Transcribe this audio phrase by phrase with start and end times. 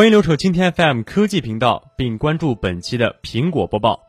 [0.00, 4.00] 欢迎留守今天 FM 科技频道，并关注本期的苹果播报。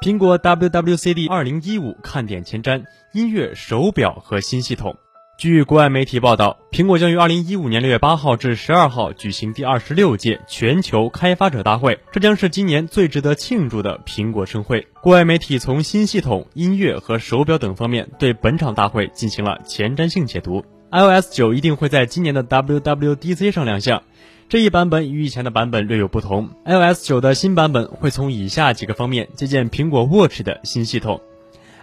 [0.00, 4.96] 苹果 WWCD 二零一五看点前瞻：音乐、手表和新系统。
[5.38, 14.84] 据国外媒体报道，苹果将于二零一五年六月八号至十二号举行第二十六届全球开发者大会，这将是今年最值得庆祝的苹果盛会。
[15.00, 20.64] 国外媒体从新系统、音乐和手表等方面对本场大会进行了前瞻性解读。
[20.90, 24.02] iOS 九一定会在今年的 WWDC 上亮相。
[24.48, 26.48] 这一版本与以前的版本略有不同。
[26.64, 31.20] iOS 九的新版本会从以下几个方面借鉴苹果 Watch 的新系统。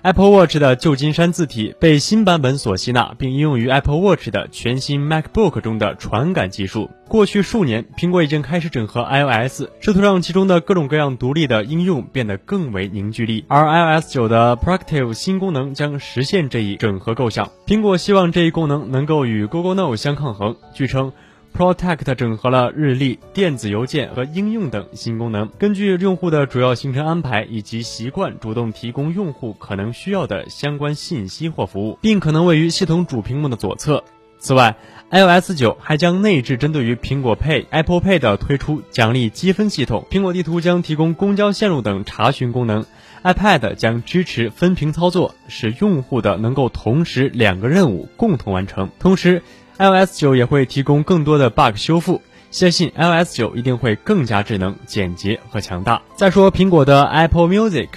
[0.05, 6.91] Apple Watch 的旧金山字体被新版本所吸纳，并应用于 Apple Watch 的全新 MacBook 中的传感技术。
[7.07, 13.45] 过去数年，苹果已经开始整合 iOS，试图让其中的各种各样独立的应用变得更为凝聚力。
[13.47, 13.65] 而
[13.99, 17.49] iOS 九的 Proactive 新功能将实现这一整合构想。
[17.65, 20.55] 苹果希望这一功能能够与 Google Now 相抗衡。
[20.75, 21.13] 据称。
[21.55, 34.03] Protect 整合了日历、电子邮件和应用等新功能，根据用户的主要行程安排以及习惯，主动提供用户可能需要的相关信息或服务，并可能位于系统主屏幕的左侧。
[34.37, 34.75] 此外
[35.11, 40.05] ，iOS 九还将内置针对于苹果 Pay、Apple Pay 的推出奖励积分系统。
[40.11, 42.85] 苹果地图将提供公交线路等查询功能。
[43.23, 48.91] iPad 将支持分屏操作，使用户的能够同时两个任务共同完成。
[48.99, 49.41] 同时
[49.77, 56.01] ，iOS 九也会提供更多的 bug 修复，相信 iOS 九一定会更加智能、简洁和强大。
[56.15, 57.89] 再说苹果的 Apple Music，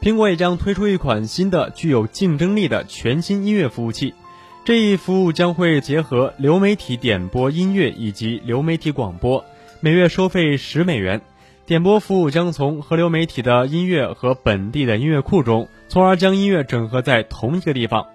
[0.00, 4.14] 苹果也将推出一款新的、具有竞争力的全新音乐服务器。
[4.64, 9.44] 这一服务将会结合流媒体点播音乐以及流媒体广播，
[9.80, 11.20] 每月收费十美元。
[11.66, 18.06] 点播服务将从河流媒体的音乐和本地的音乐库中，从而将音乐整合在同一个地方。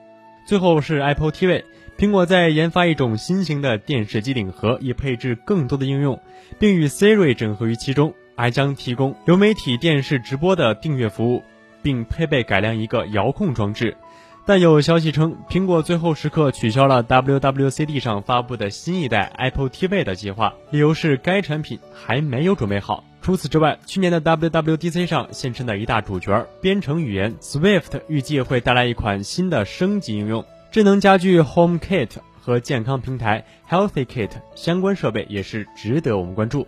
[0.46, 1.64] 最后是 Apple TV。
[1.98, 6.22] 苹果在研发一种新型的电视机顶盒，以配置更多的应用，
[6.60, 11.42] 并与 Siri 整合于其中，还将提供流媒体电视直播的订阅服务，
[11.82, 13.98] 并配备改良一个遥控装置。
[14.46, 23.04] 但有消息称，苹果最后时刻取消了 WWCD 上发布的新一代 Apple TV 的计划，理由是该产品还没有准备好。
[23.24, 30.46] 除此之外，去年的 WWDC 上现身的一大主角——编程语言 Swift，预计会带来一款新的升级应用。
[30.72, 36.68] 智能家居 HomeKit 和健康平台 HealthyKit 相关设备也是值得我们关注。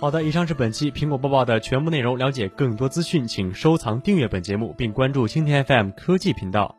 [0.00, 2.18] 好的，以上是本期苹果播报的全部内容。
[2.18, 6.76] 了解更多资讯，请收藏订阅本节目，并关注蜻蜓 FM 科技频道。